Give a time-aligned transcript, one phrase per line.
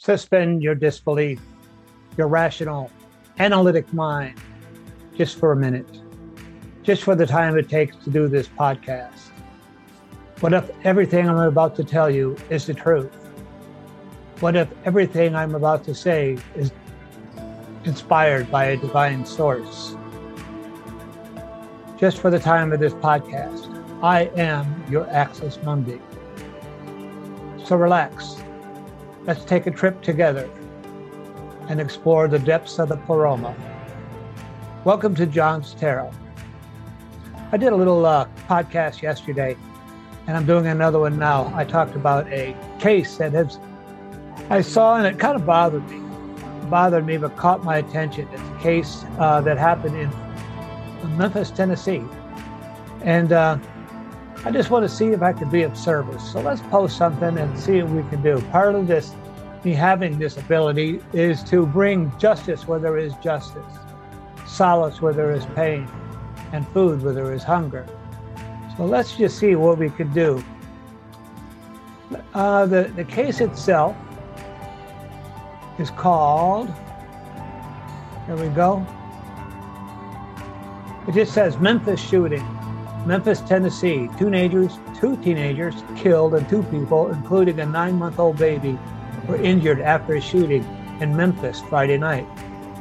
[0.00, 1.40] Suspend your disbelief,
[2.16, 2.88] your rational,
[3.40, 4.38] analytic mind,
[5.16, 5.88] just for a minute,
[6.84, 9.30] just for the time it takes to do this podcast.
[10.38, 13.12] What if everything I'm about to tell you is the truth?
[14.38, 16.70] What if everything I'm about to say is
[17.84, 19.96] inspired by a divine source?
[21.98, 23.66] Just for the time of this podcast,
[24.00, 26.00] I am your Axis Mundi.
[27.64, 28.36] So relax
[29.24, 30.48] Let's take a trip together
[31.68, 33.54] and explore the depths of the Paroma.
[34.84, 36.12] Welcome to John's Tarot.
[37.52, 39.56] I did a little uh, podcast yesterday,
[40.26, 41.52] and I'm doing another one now.
[41.54, 43.58] I talked about a case that has
[44.50, 46.00] I saw, and it kind of bothered me.
[46.70, 48.28] Bothered me, but caught my attention.
[48.32, 50.10] It's a case uh, that happened in
[51.18, 52.04] Memphis, Tennessee,
[53.02, 53.58] and uh,
[54.48, 56.32] I just want to see if I can be of service.
[56.32, 58.40] So let's post something and see what we can do.
[58.50, 59.14] Part of this,
[59.62, 63.70] me having this ability, is to bring justice where there is justice,
[64.46, 65.86] solace where there is pain,
[66.54, 67.86] and food where there is hunger.
[68.78, 70.42] So let's just see what we can do.
[72.32, 73.94] Uh, the, the case itself
[75.78, 76.72] is called,
[78.24, 78.86] here we go.
[81.06, 82.57] It just says Memphis shooting.
[83.08, 88.78] Memphis, Tennessee, teenagers, two teenagers killed and two people, including a nine-month-old baby,
[89.26, 90.62] were injured after a shooting
[91.00, 92.26] in Memphis Friday night.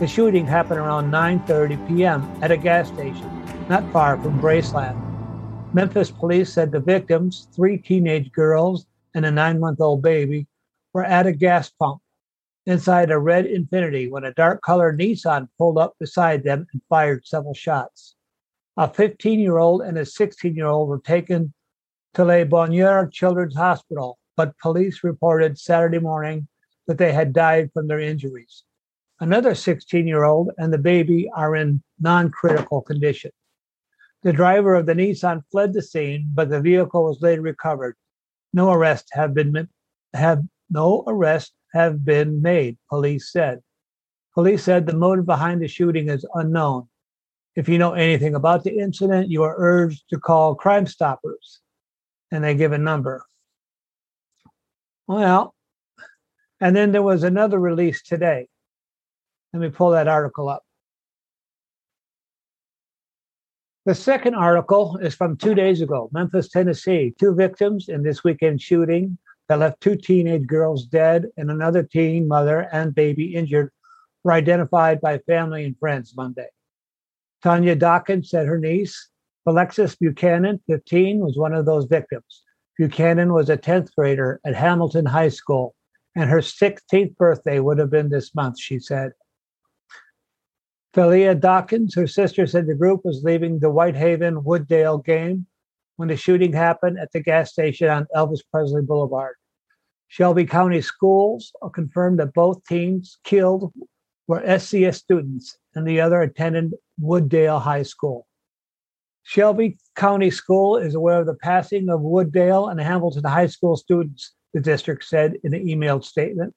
[0.00, 2.38] The shooting happened around 9:30 p.m.
[2.42, 3.30] at a gas station
[3.68, 4.98] not far from Graceland.
[5.72, 10.48] Memphis police said the victims, three teenage girls and a nine-month-old baby,
[10.94, 12.02] were at a gas pump
[12.66, 17.54] inside a red Infiniti when a dark-colored Nissan pulled up beside them and fired several
[17.54, 18.16] shots.
[18.78, 21.52] A 15 year old and a 16 year old were taken
[22.14, 26.46] to Le Bonheur Children's Hospital, but police reported Saturday morning
[26.86, 28.62] that they had died from their injuries.
[29.18, 33.32] Another 16 year old and the baby are in non critical condition.
[34.22, 37.96] The driver of the Nissan fled the scene, but the vehicle was later recovered.
[38.52, 39.68] No arrests have been
[40.14, 43.60] have no arrests have been made, police said.
[44.34, 46.88] Police said the motive behind the shooting is unknown.
[47.58, 51.58] If you know anything about the incident, you are urged to call Crime Stoppers,
[52.30, 53.24] and they give a number.
[55.08, 55.56] Well,
[56.60, 58.46] and then there was another release today.
[59.52, 60.62] Let me pull that article up.
[63.86, 67.12] The second article is from two days ago, Memphis, Tennessee.
[67.18, 69.18] Two victims in this weekend shooting
[69.48, 73.72] that left two teenage girls dead and another teen mother and baby injured
[74.22, 76.46] were identified by family and friends Monday.
[77.42, 79.10] Tanya Dawkins said her niece,
[79.46, 82.42] Alexis Buchanan, 15, was one of those victims.
[82.76, 85.74] Buchanan was a 10th grader at Hamilton High School,
[86.14, 89.12] and her 16th birthday would have been this month, she said.
[90.94, 95.46] Philia Dawkins, her sister, said the group was leaving the Whitehaven Wooddale game
[95.96, 99.34] when the shooting happened at the gas station on Elvis Presley Boulevard.
[100.08, 103.72] Shelby County Schools confirmed that both teens killed
[104.28, 108.26] were SCS students and the other attended Wooddale High School.
[109.24, 114.34] Shelby County School is aware of the passing of Wooddale and Hamilton High School students,
[114.54, 116.54] the district said in an emailed statement.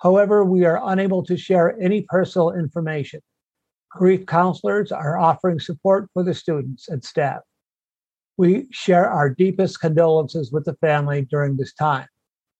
[0.00, 3.20] However, we are unable to share any personal information.
[3.90, 7.40] Grief counselors are offering support for the students and staff.
[8.36, 12.08] We share our deepest condolences with the family during this time.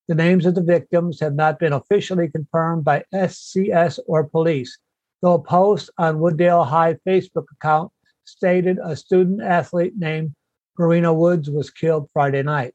[0.09, 4.79] The names of the victims have not been officially confirmed by SCS or police,
[5.21, 7.93] though a post on Wooddale High Facebook account
[8.25, 10.35] stated a student athlete named
[10.79, 12.75] Marina Woods was killed Friday night.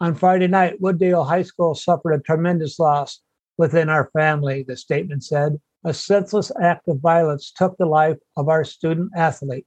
[0.00, 3.20] On Friday night, Wooddale High School suffered a tremendous loss
[3.56, 5.58] within our family, the statement said.
[5.84, 9.66] A senseless act of violence took the life of our student athlete,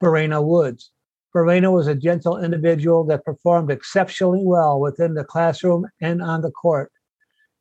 [0.00, 0.90] Verena Woods.
[1.32, 6.50] Verena was a gentle individual that performed exceptionally well within the classroom and on the
[6.50, 6.90] court.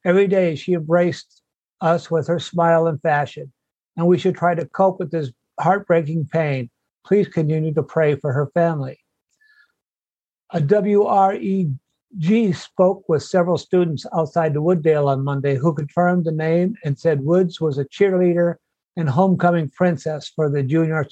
[0.05, 1.41] Every day she embraced
[1.81, 3.51] us with her smile and fashion
[3.99, 6.69] and we should try to cope with this heartbreaking pain.
[7.05, 8.97] Please continue to pray for her family.
[10.51, 16.75] A WREG spoke with several students outside the Wooddale on Monday who confirmed the name
[16.83, 18.55] and said Woods was a cheerleader
[18.95, 21.05] and homecoming princess for the junior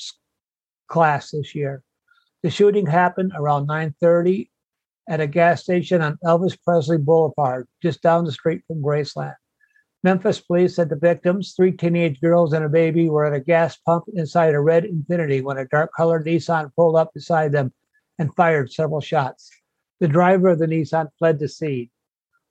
[0.87, 1.83] class this year.
[2.43, 4.51] The shooting happened around 9:30
[5.09, 9.35] at a gas station on Elvis Presley Boulevard, just down the street from Graceland.
[10.03, 13.77] Memphis police said the victims, three teenage girls and a baby, were at a gas
[13.77, 17.73] pump inside a red Infiniti when a dark colored Nissan pulled up beside them
[18.19, 19.49] and fired several shots.
[19.99, 21.89] The driver of the Nissan fled the scene.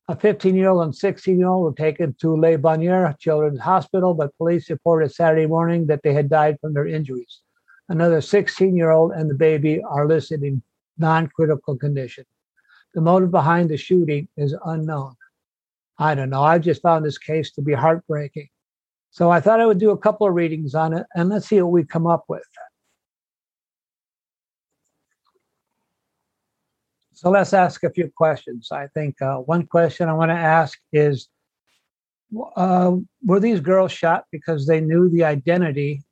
[0.08, 4.14] A 15 year old and 16 year old were taken to Le Bonheur Children's Hospital,
[4.14, 7.40] but police reported Saturday morning that they had died from their injuries.
[7.88, 10.62] Another 16 year old and the baby are listed in
[10.98, 12.24] non critical condition.
[12.94, 15.14] The motive behind the shooting is unknown.
[15.98, 16.42] I don't know.
[16.42, 18.48] I just found this case to be heartbreaking.
[19.10, 21.60] So I thought I would do a couple of readings on it and let's see
[21.62, 22.42] what we come up with.
[27.12, 28.68] So let's ask a few questions.
[28.70, 31.28] I think uh, one question I want to ask is
[32.56, 32.92] uh,
[33.24, 36.02] Were these girls shot because they knew the identity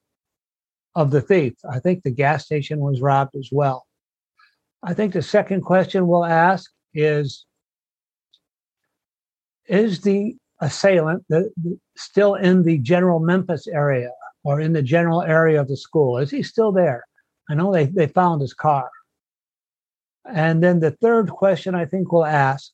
[0.95, 1.55] of the thief?
[1.69, 3.87] I think the gas station was robbed as well.
[4.83, 7.47] I think the second question we'll ask is
[9.67, 14.11] Is the assailant the, the, still in the general Memphis area
[14.45, 16.19] or in the general area of the school?
[16.19, 17.05] Is he still there?
[17.49, 18.89] I know they, they found his car.
[20.27, 22.71] And then the third question I think we'll ask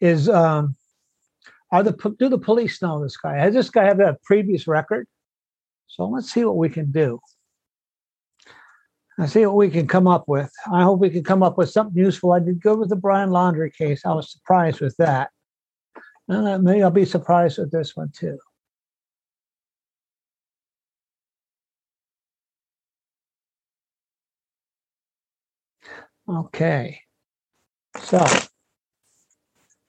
[0.00, 0.76] is um,
[1.72, 3.36] are the do the police know this guy?
[3.36, 5.06] Has this guy have a previous record?
[5.88, 7.20] So let's see what we can do.
[9.18, 10.52] Let's see what we can come up with.
[10.72, 12.32] I hope we can come up with something useful.
[12.32, 14.02] I did good with the Brian Laundrie case.
[14.04, 15.30] I was surprised with that.
[16.28, 18.38] And maybe I'll be surprised with this one too.
[26.28, 27.00] Okay.
[28.02, 28.18] So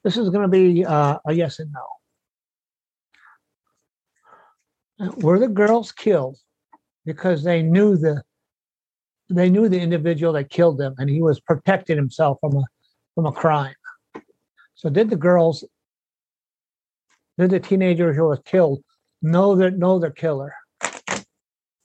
[0.04, 1.99] this is going to be uh, a yes and no.
[5.00, 6.38] Were the girls killed
[7.06, 8.22] because they knew the
[9.30, 12.63] they knew the individual that killed them and he was protecting himself from a
[13.16, 13.75] from a crime?
[14.75, 15.63] So did the girls
[17.38, 18.84] did the teenager who was killed
[19.22, 20.54] know that know their killer?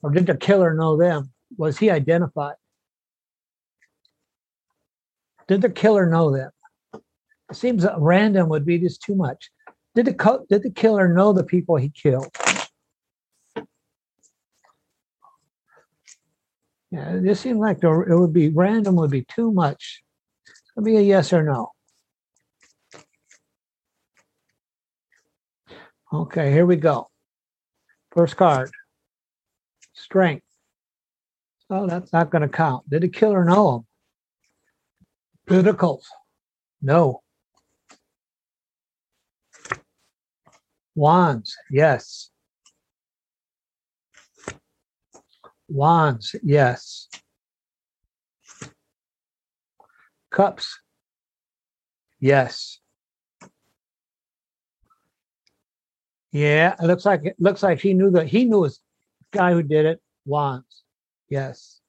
[0.03, 1.31] Or did the killer know them?
[1.57, 2.55] Was he identified?
[5.47, 6.51] Did the killer know them?
[7.49, 9.49] It seems that random would be just too much.
[9.93, 12.35] Did the did the killer know the people he killed?
[16.95, 20.01] Yeah, this seems like it would be random would be too much.
[20.47, 21.71] It would be a yes or no.
[26.13, 27.09] Okay, here we go.
[28.11, 28.71] First card.
[29.91, 30.45] Strength.
[31.69, 32.89] Oh, that's not going to count.
[32.89, 33.85] Did the killer know him?
[36.81, 37.21] No.
[40.95, 41.57] Wands.
[41.69, 42.29] Yes.
[45.67, 46.35] Wands.
[46.43, 47.07] Yes.
[50.31, 50.79] Cups.
[52.19, 52.79] Yes.
[56.31, 58.81] Yeah, it looks like it looks like he knew that he knew his
[59.31, 60.01] guy who did it.
[60.25, 60.83] Wands.
[61.29, 61.79] Yes.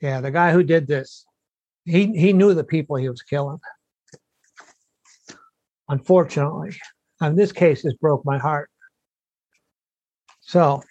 [0.00, 1.26] Yeah, the guy who did this
[1.84, 3.58] he he knew the people he was killing.
[5.88, 6.74] Unfortunately,
[7.20, 8.70] and this case has broke my heart.
[10.40, 10.82] So,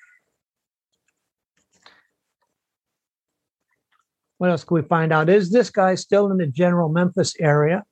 [4.42, 5.30] what else can we find out?
[5.30, 7.84] Is this guy still in the general Memphis area?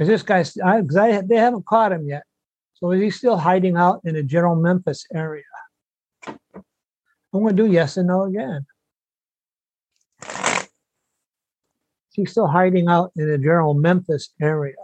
[0.00, 0.42] Is this guy?
[0.42, 2.24] Because I, I, they haven't caught him yet.
[2.74, 5.44] So is he still hiding out in the general Memphis area?
[6.26, 6.40] I'm
[7.32, 8.66] going to do yes and no again.
[12.14, 14.74] He's still hiding out in the general Memphis area.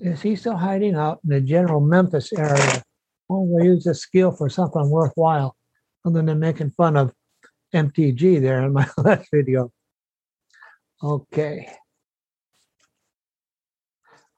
[0.00, 2.82] Is he still hiding out in the general Memphis area?
[3.28, 5.56] Well, we'll use this skill for something worthwhile
[6.04, 7.12] other than making fun of
[7.74, 9.72] MTG there in my last video.
[11.02, 11.68] Okay.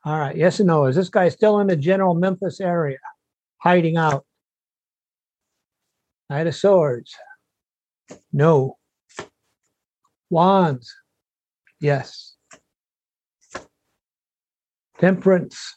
[0.04, 0.37] All right.
[0.37, 0.87] Yes and no.
[0.87, 2.99] Is this guy still in the general Memphis area,
[3.59, 4.25] hiding out?
[6.30, 7.14] Knight of Swords.
[8.33, 8.76] No.
[10.30, 10.95] Wands.
[11.80, 12.37] Yes.
[14.99, 15.75] Temperance.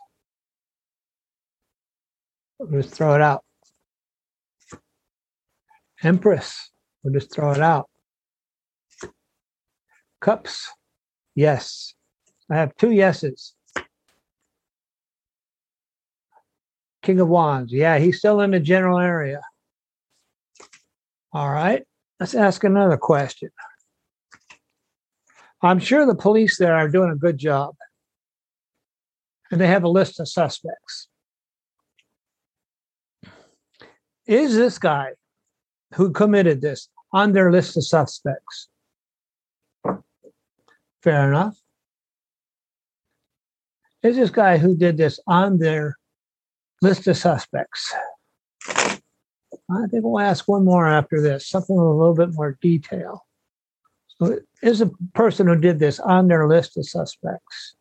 [2.62, 3.44] We'll just throw it out.
[6.04, 6.72] Empress.
[7.02, 7.90] We'll just throw it out.
[10.20, 10.70] Cups.
[11.34, 11.96] Yes.
[12.52, 13.56] I have two yeses.
[17.02, 17.74] King of Wands.
[17.74, 19.42] Yeah, he's still in the general area.
[21.34, 21.84] All right.
[22.20, 23.50] Let's ask another question.
[25.64, 27.74] I'm sure the police there are doing a good job.
[29.50, 31.08] And they have a list of suspects.
[34.32, 35.10] Is this guy
[35.96, 38.70] who committed this on their list of suspects?
[41.04, 41.60] Fair enough.
[44.02, 45.98] Is this guy who did this on their
[46.82, 47.94] list of suspects?
[48.78, 53.26] I think we'll ask one more after this, something with a little bit more detail.
[54.64, 57.76] is a person who did this on their list of suspects?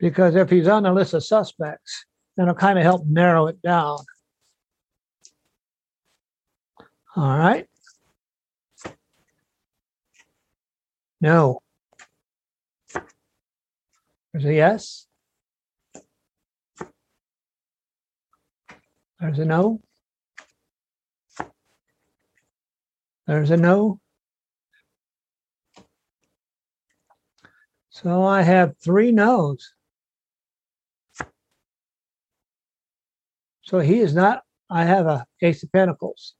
[0.00, 3.60] Because if he's on the list of suspects, then it'll kind of help narrow it
[3.60, 3.98] down.
[7.14, 7.66] All right.
[11.20, 11.60] No.
[14.32, 15.06] There's a yes.
[19.20, 19.82] There's a no.
[23.26, 24.00] There's a no.
[27.90, 29.74] So I have three no's.
[33.70, 36.34] So he is not, I have a ace of pentacles.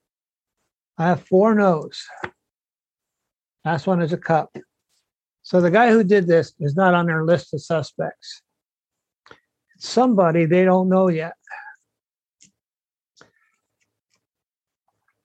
[0.99, 2.03] I have four no's.
[3.65, 4.51] Last one is a cup.
[5.43, 8.43] So the guy who did this is not on their list of suspects.
[9.77, 11.35] It's somebody they don't know yet.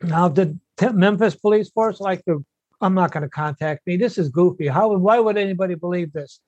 [0.03, 0.59] Now, did
[0.93, 2.45] Memphis police force like to?
[2.81, 3.97] I'm not going to contact me.
[3.97, 4.67] This is goofy.
[4.67, 4.95] How?
[4.95, 6.39] Why would anybody believe this?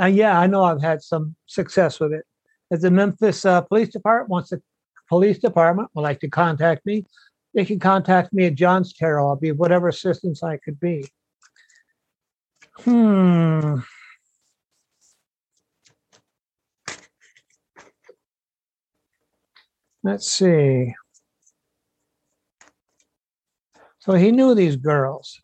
[0.00, 2.24] Uh, yeah, I know I've had some success with it.
[2.70, 4.62] If the Memphis uh, Police Department wants the
[5.12, 7.04] police department would like to contact me,
[7.52, 9.28] they can contact me at John's Tarot.
[9.28, 11.04] I'll be whatever assistance I could be.
[12.78, 13.80] Hmm.
[20.02, 20.94] Let's see.
[23.98, 25.38] So he knew these girls.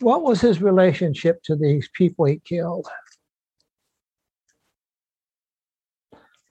[0.00, 2.88] What was his relationship to these people he killed?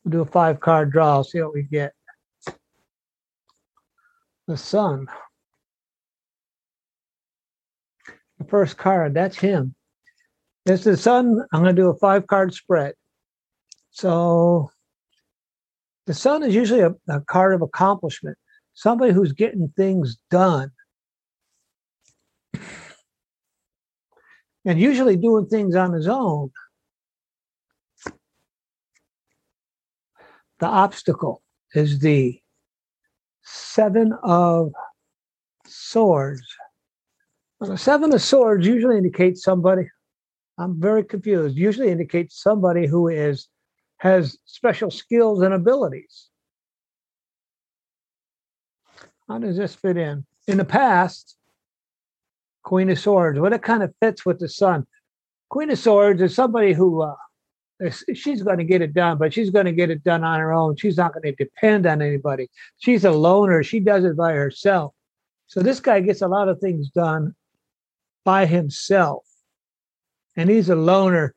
[0.03, 1.93] We'll do a five card draw, see what we get.
[4.48, 5.08] The sun.
[8.39, 9.75] The first card, that's him.
[10.65, 11.39] It's the sun.
[11.53, 12.93] I'm going to do a five card spread.
[13.91, 14.72] So
[16.08, 18.38] the sun is usually a, a card of accomplishment
[18.74, 20.72] somebody who's getting things done.
[24.63, 26.51] And usually doing things on his own.
[30.62, 31.41] The obstacle
[31.74, 32.39] is the
[33.44, 34.72] seven of
[35.65, 36.46] swords.
[37.60, 39.89] Well, the seven of swords usually indicates somebody,
[40.60, 43.48] I'm very confused, usually indicates somebody who is
[43.98, 46.30] has special skills and abilities.
[49.27, 50.25] How does this fit in?
[50.48, 51.38] In the past,
[52.63, 54.86] Queen of Swords, what it kind of fits with the Sun.
[55.50, 57.15] Queen of Swords is somebody who uh,
[58.14, 60.54] she's going to get it done, but she's going to get it done on her
[60.54, 60.76] own.
[60.76, 62.50] She's not going to depend on anybody.
[62.78, 63.64] She's a loner.
[63.64, 64.94] She does it by herself.
[65.48, 67.36] So this guy gets a lot of things done
[68.24, 69.26] by himself.
[70.38, 71.34] And he's a loner.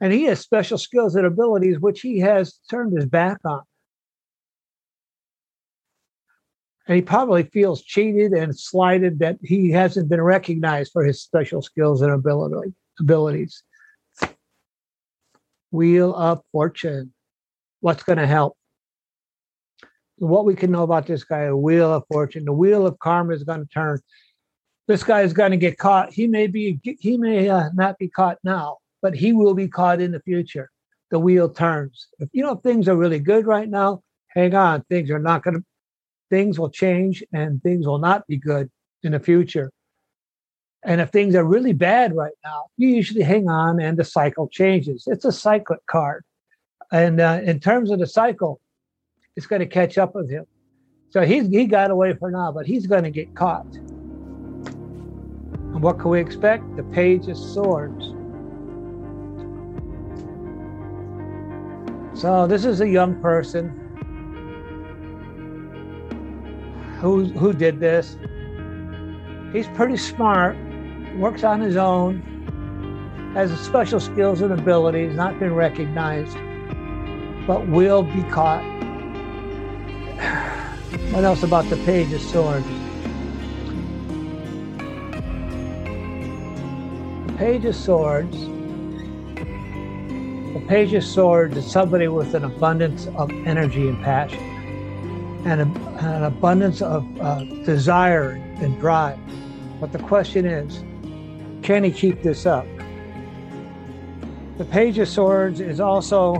[0.00, 3.62] And he has special skills and abilities, which he has turned his back on.
[6.86, 11.62] and he probably feels cheated and slighted that he hasn't been recognized for his special
[11.62, 13.62] skills and ability, abilities.
[15.74, 17.12] Wheel of Fortune.
[17.80, 18.56] What's going to help?
[20.16, 23.34] What we can know about this guy, a wheel of fortune, the wheel of karma
[23.34, 23.98] is going to turn.
[24.86, 26.12] This guy is going to get caught.
[26.12, 30.00] He may be, he may uh, not be caught now, but he will be caught
[30.00, 30.70] in the future.
[31.10, 32.06] The wheel turns.
[32.20, 34.84] If you know things are really good right now, hang on.
[34.88, 35.64] Things are not going to
[36.30, 38.70] things will change and things will not be good
[39.02, 39.70] in the future.
[40.84, 44.48] And if things are really bad right now, you usually hang on and the cycle
[44.48, 45.04] changes.
[45.06, 46.24] It's a cyclic card.
[46.92, 48.60] And uh, in terms of the cycle,
[49.34, 50.44] it's going to catch up with him.
[51.10, 53.66] So he's, he got away for now, but he's going to get caught.
[55.74, 56.76] And what can we expect?
[56.76, 58.12] The Page of Swords.
[62.20, 63.80] So this is a young person
[67.00, 68.16] who who did this.
[69.52, 70.56] He's pretty smart,
[71.16, 72.20] works on his own,
[73.34, 76.36] has special skills and abilities, not been recognized,
[77.46, 78.62] but will be caught.
[81.10, 82.66] What else about the Page of Swords?
[87.26, 88.36] The Page of Swords.
[90.54, 94.54] The Page of Swords is somebody with an abundance of energy and passion
[95.44, 95.64] and a,
[96.04, 99.18] an abundance of uh, desire and drive.
[99.80, 100.82] But the question is,
[101.64, 102.66] can he keep this up?
[104.58, 106.34] The Page of Swords is also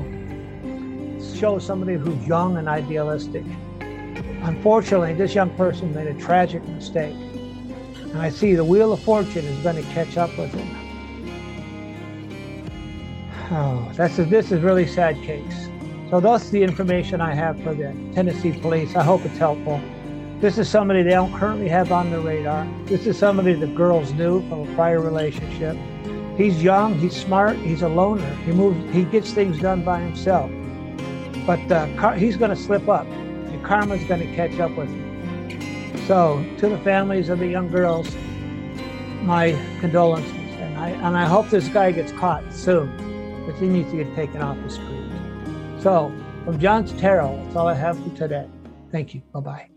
[1.35, 3.45] shows somebody who's young and idealistic.
[3.81, 7.15] Unfortunately, this young person made a tragic mistake.
[7.15, 10.69] And I see the Wheel of Fortune is going to catch up with him.
[13.51, 15.69] Oh, that's a, this is really sad case.
[16.11, 18.95] So that's the information I have for the Tennessee police.
[18.95, 19.81] I hope it's helpful.
[20.45, 22.69] This is somebody they don't currently have on their radar.
[22.85, 25.75] This is somebody the girls knew from a prior relationship.
[26.37, 28.31] He's young, he's smart, he's a loner.
[28.45, 30.51] He moves, he gets things done by himself.
[31.47, 34.91] But uh, car- he's going to slip up, and karma's going to catch up with
[34.91, 36.07] him.
[36.07, 38.15] So, to the families of the young girls,
[39.23, 42.95] my condolences, and I and I hope this guy gets caught soon,
[43.47, 45.11] because he needs to get taken off the street.
[45.81, 46.13] So,
[46.45, 48.47] from John Totaro, that's all I have for today.
[48.93, 49.23] Thank you.
[49.33, 49.74] Bye bye.